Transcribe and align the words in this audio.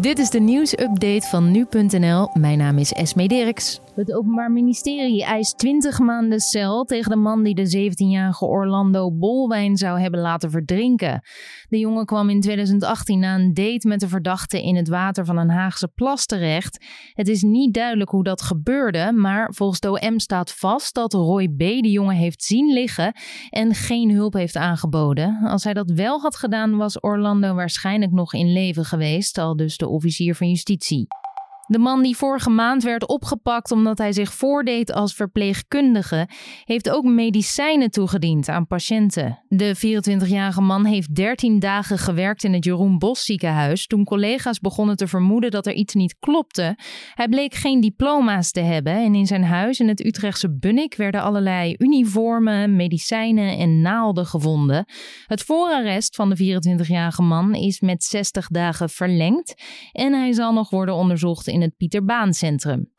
Dit 0.00 0.18
is 0.18 0.30
de 0.30 0.40
nieuwsupdate 0.40 1.26
van 1.26 1.50
nu.nl. 1.50 2.30
Mijn 2.34 2.58
naam 2.58 2.78
is 2.78 2.92
Esme 2.92 3.28
Dirks. 3.28 3.80
Het 3.94 4.12
Openbaar 4.12 4.52
Ministerie 4.52 5.24
eist 5.24 5.58
20 5.58 5.98
maanden 5.98 6.40
cel 6.40 6.84
tegen 6.84 7.10
de 7.10 7.16
man 7.16 7.42
die 7.42 7.54
de 7.54 7.90
17-jarige 7.90 8.44
Orlando 8.44 9.12
Bolwijn 9.12 9.76
zou 9.76 10.00
hebben 10.00 10.20
laten 10.20 10.50
verdrinken. 10.50 11.22
De 11.68 11.78
jongen 11.78 12.06
kwam 12.06 12.30
in 12.30 12.40
2018 12.40 13.18
na 13.18 13.34
een 13.34 13.54
date 13.54 13.88
met 13.88 14.00
de 14.00 14.08
verdachte 14.08 14.62
in 14.62 14.76
het 14.76 14.88
water 14.88 15.24
van 15.24 15.36
een 15.36 15.50
Haagse 15.50 15.88
plas 15.88 16.26
terecht. 16.26 16.84
Het 17.12 17.28
is 17.28 17.42
niet 17.42 17.74
duidelijk 17.74 18.10
hoe 18.10 18.24
dat 18.24 18.42
gebeurde, 18.42 19.12
maar 19.12 19.54
volgens 19.54 19.80
de 19.80 20.00
OM 20.00 20.18
staat 20.18 20.52
vast 20.52 20.94
dat 20.94 21.12
Roy 21.12 21.48
B. 21.48 21.58
de 21.58 21.90
jongen 21.90 22.16
heeft 22.16 22.42
zien 22.42 22.72
liggen 22.72 23.12
en 23.48 23.74
geen 23.74 24.10
hulp 24.10 24.32
heeft 24.32 24.56
aangeboden. 24.56 25.38
Als 25.42 25.64
hij 25.64 25.74
dat 25.74 25.90
wel 25.90 26.20
had 26.20 26.36
gedaan, 26.36 26.76
was 26.76 27.02
Orlando 27.02 27.54
waarschijnlijk 27.54 28.12
nog 28.12 28.34
in 28.34 28.52
leven 28.52 28.84
geweest, 28.84 29.38
al 29.38 29.56
dus 29.56 29.76
de 29.76 29.88
officier 29.88 30.34
van 30.34 30.48
justitie. 30.48 31.06
De 31.70 31.78
man 31.78 32.02
die 32.02 32.16
vorige 32.16 32.50
maand 32.50 32.82
werd 32.82 33.08
opgepakt 33.08 33.70
omdat 33.70 33.98
hij 33.98 34.12
zich 34.12 34.32
voordeed 34.32 34.92
als 34.92 35.14
verpleegkundige, 35.14 36.28
heeft 36.64 36.90
ook 36.90 37.04
medicijnen 37.04 37.90
toegediend 37.90 38.48
aan 38.48 38.66
patiënten. 38.66 39.42
De 39.48 39.76
24-jarige 39.76 40.60
man 40.60 40.84
heeft 40.84 41.14
13 41.14 41.58
dagen 41.58 41.98
gewerkt 41.98 42.44
in 42.44 42.52
het 42.52 42.64
Jeroen 42.64 42.98
Bos 42.98 43.24
ziekenhuis 43.24 43.86
toen 43.86 44.04
collega's 44.04 44.58
begonnen 44.58 44.96
te 44.96 45.06
vermoeden 45.06 45.50
dat 45.50 45.66
er 45.66 45.72
iets 45.72 45.94
niet 45.94 46.16
klopte. 46.18 46.78
Hij 47.14 47.28
bleek 47.28 47.54
geen 47.54 47.80
diploma's 47.80 48.50
te 48.50 48.60
hebben 48.60 48.94
en 48.94 49.14
in 49.14 49.26
zijn 49.26 49.44
huis 49.44 49.80
in 49.80 49.88
het 49.88 50.04
Utrechtse 50.04 50.58
Bunnik 50.58 50.94
werden 50.94 51.22
allerlei 51.22 51.74
uniformen, 51.78 52.76
medicijnen 52.76 53.58
en 53.58 53.80
naalden 53.80 54.26
gevonden. 54.26 54.84
Het 55.26 55.42
voorarrest 55.42 56.16
van 56.16 56.30
de 56.30 56.60
24-jarige 56.60 57.22
man 57.22 57.54
is 57.54 57.80
met 57.80 58.04
60 58.04 58.48
dagen 58.48 58.88
verlengd 58.88 59.54
en 59.92 60.12
hij 60.12 60.32
zal 60.32 60.52
nog 60.52 60.70
worden 60.70 60.94
onderzocht 60.94 61.46
in 61.46 61.59
in 61.62 61.68
het 61.68 61.76
Pieterbaancentrum. 61.76 62.92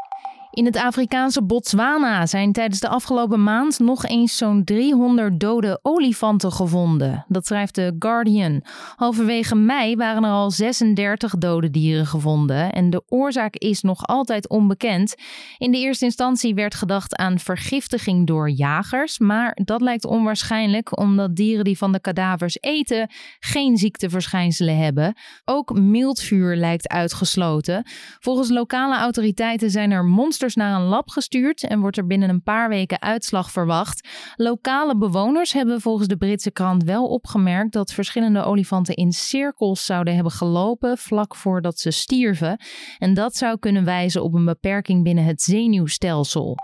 In 0.53 0.65
het 0.65 0.77
Afrikaanse 0.77 1.43
Botswana 1.43 2.25
zijn 2.25 2.51
tijdens 2.51 2.79
de 2.79 2.87
afgelopen 2.87 3.43
maand 3.43 3.79
nog 3.79 4.05
eens 4.05 4.37
zo'n 4.37 4.63
300 4.63 5.39
dode 5.39 5.79
olifanten 5.81 6.51
gevonden. 6.51 7.25
Dat 7.27 7.45
schrijft 7.45 7.73
The 7.73 7.95
Guardian. 7.99 8.63
Halverwege 8.95 9.55
mei 9.55 9.95
waren 9.95 10.23
er 10.23 10.31
al 10.31 10.51
36 10.51 11.35
dode 11.37 11.69
dieren 11.69 12.05
gevonden 12.05 12.71
en 12.71 12.89
de 12.89 13.03
oorzaak 13.07 13.55
is 13.55 13.81
nog 13.81 14.07
altijd 14.07 14.49
onbekend. 14.49 15.15
In 15.57 15.71
de 15.71 15.77
eerste 15.77 16.05
instantie 16.05 16.55
werd 16.55 16.75
gedacht 16.75 17.15
aan 17.15 17.39
vergiftiging 17.39 18.27
door 18.27 18.49
jagers, 18.49 19.19
maar 19.19 19.57
dat 19.63 19.81
lijkt 19.81 20.05
onwaarschijnlijk 20.05 20.99
omdat 20.99 21.35
dieren 21.35 21.63
die 21.63 21.77
van 21.77 21.91
de 21.91 22.01
kadavers 22.01 22.57
eten 22.59 23.09
geen 23.39 23.77
ziekteverschijnselen 23.77 24.77
hebben. 24.77 25.15
Ook 25.45 25.79
mildvuur 25.79 26.55
lijkt 26.55 26.89
uitgesloten. 26.89 27.85
Volgens 28.19 28.49
lokale 28.49 28.97
autoriteiten 28.97 29.69
zijn 29.69 29.91
er 29.91 30.05
monsters 30.05 30.39
naar 30.41 30.75
een 30.75 30.87
lab 30.87 31.09
gestuurd 31.09 31.63
en 31.63 31.79
wordt 31.79 31.97
er 31.97 32.07
binnen 32.07 32.29
een 32.29 32.43
paar 32.43 32.69
weken 32.69 33.01
uitslag 33.01 33.51
verwacht. 33.51 34.07
Lokale 34.35 34.97
bewoners 34.97 35.53
hebben 35.53 35.81
volgens 35.81 36.07
de 36.07 36.17
Britse 36.17 36.51
krant 36.51 36.83
wel 36.83 37.07
opgemerkt 37.07 37.73
dat 37.73 37.93
verschillende 37.93 38.43
olifanten 38.43 38.95
in 38.95 39.11
cirkels 39.11 39.85
zouden 39.85 40.13
hebben 40.13 40.31
gelopen 40.31 40.97
vlak 40.97 41.35
voordat 41.35 41.79
ze 41.79 41.91
stierven. 41.91 42.59
En 42.97 43.13
dat 43.13 43.35
zou 43.35 43.59
kunnen 43.59 43.85
wijzen 43.85 44.23
op 44.23 44.33
een 44.33 44.45
beperking 44.45 45.03
binnen 45.03 45.23
het 45.23 45.41
zenuwstelsel. 45.41 46.55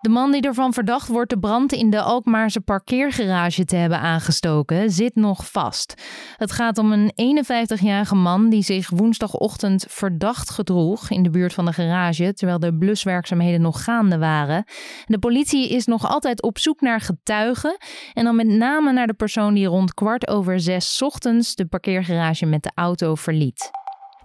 De 0.00 0.08
man 0.08 0.32
die 0.32 0.40
ervan 0.40 0.72
verdacht 0.72 1.08
wordt 1.08 1.30
de 1.30 1.38
brand 1.38 1.72
in 1.72 1.90
de 1.90 2.00
Alkmaarse 2.00 2.60
parkeergarage 2.60 3.64
te 3.64 3.76
hebben 3.76 4.00
aangestoken, 4.00 4.90
zit 4.90 5.14
nog 5.14 5.50
vast. 5.50 5.94
Het 6.36 6.52
gaat 6.52 6.78
om 6.78 6.92
een 6.92 7.44
51-jarige 7.44 8.14
man 8.14 8.50
die 8.50 8.62
zich 8.62 8.90
woensdagochtend 8.90 9.84
verdacht 9.88 10.50
gedroeg 10.50 11.10
in 11.10 11.22
de 11.22 11.30
buurt 11.30 11.52
van 11.52 11.64
de 11.64 11.72
garage, 11.72 12.32
terwijl 12.34 12.58
de 12.58 12.76
bluswerkzaamheden 12.76 13.60
nog 13.60 13.84
gaande 13.84 14.18
waren. 14.18 14.64
De 15.06 15.18
politie 15.18 15.68
is 15.68 15.86
nog 15.86 16.08
altijd 16.08 16.42
op 16.42 16.58
zoek 16.58 16.80
naar 16.80 17.00
getuigen 17.00 17.76
en 18.12 18.24
dan 18.24 18.36
met 18.36 18.46
name 18.46 18.92
naar 18.92 19.06
de 19.06 19.14
persoon 19.14 19.54
die 19.54 19.66
rond 19.66 19.94
kwart 19.94 20.28
over 20.28 20.60
zes 20.60 21.02
ochtends 21.02 21.54
de 21.54 21.66
parkeergarage 21.66 22.46
met 22.46 22.62
de 22.62 22.70
auto 22.74 23.14
verliet. 23.14 23.79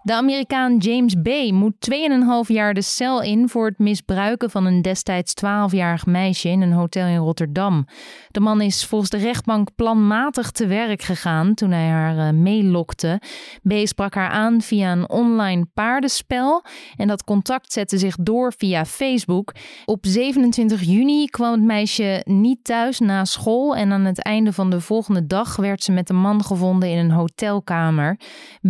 De 0.06 0.14
Amerikaan 0.14 0.78
James 0.78 1.16
B. 1.24 1.52
moet 1.52 1.74
2,5 1.92 2.48
jaar 2.48 2.74
de 2.74 2.82
cel 2.82 3.22
in 3.22 3.50
voor 3.50 3.66
het 3.66 3.80
misbruiken 3.80 4.50
van 4.50 4.66
een 4.66 4.82
destijds 4.82 5.34
12-jarig 5.46 6.06
meisje 6.06 6.50
in 6.50 6.62
een 6.62 6.72
hotel 6.72 7.08
in 7.08 7.18
Rotterdam. 7.18 7.86
De 8.32 8.40
man 8.40 8.62
is 8.62 8.86
volgens 8.86 9.10
de 9.10 9.18
rechtbank 9.18 9.70
planmatig 9.76 10.52
te 10.52 10.68
werk 10.68 11.02
gegaan 11.02 11.54
toen 11.54 11.72
hij 11.72 11.88
haar 11.88 12.18
uh, 12.18 12.40
meelokte. 12.40 13.22
B. 13.68 13.74
sprak 13.84 14.14
haar 14.14 14.30
aan 14.30 14.62
via 14.62 14.92
een 14.92 15.10
online 15.10 15.66
paardenspel 15.74 16.64
en 16.96 17.08
dat 17.08 17.24
contact 17.24 17.74
zette 17.74 17.98
zich 17.98 18.16
door 18.20 18.54
via 18.58 18.86
Facebook. 18.86 19.54
Op 19.86 20.06
27 20.06 20.82
juni 20.82 21.26
kwam 21.26 21.52
het 21.52 21.64
meisje 21.64 22.22
niet 22.26 22.64
thuis 22.64 23.00
na 23.00 23.26
school 23.26 23.76
en 23.76 23.92
aan 23.92 24.06
het 24.06 24.24
einde 24.24 24.54
van 24.54 24.70
de 24.70 24.82
volgende 24.82 25.28
dag 25.28 25.56
werd 25.56 25.84
ze 25.84 25.92
met 25.92 26.08
de 26.08 26.14
man 26.14 26.44
gevonden 26.44 26.90
in 26.90 26.98
een 26.98 27.12
hotelkamer. 27.12 28.20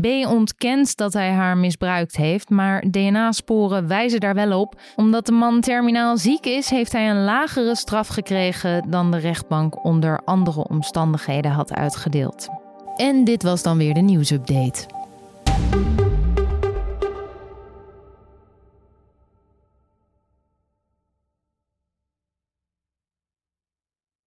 B. 0.02 0.06
ontkent 0.28 0.98
dat 0.98 1.14
hij 1.26 1.34
haar 1.34 1.58
misbruikt 1.58 2.16
heeft, 2.16 2.50
maar 2.50 2.84
DNA-sporen 2.90 3.88
wijzen 3.88 4.20
daar 4.20 4.34
wel 4.34 4.60
op. 4.60 4.82
Omdat 4.96 5.26
de 5.26 5.32
man 5.32 5.62
terminaal 5.62 6.18
ziek 6.18 6.46
is, 6.46 6.70
heeft 6.70 6.92
hij 6.92 7.10
een 7.10 7.24
lagere 7.24 7.76
straf 7.76 8.08
gekregen 8.08 8.90
dan 8.90 9.12
de 9.12 9.18
rechtbank 9.18 9.84
onder 9.86 10.22
andere 10.26 10.68
omstandigheden 10.68 11.52
had 11.52 11.74
uitgedeeld. 11.74 12.48
En 12.96 13.24
dit 13.24 13.44
was 13.44 13.64
dan 13.64 13.78
weer 13.78 13.94
de 13.94 14.00
nieuwsupdate. 14.00 14.86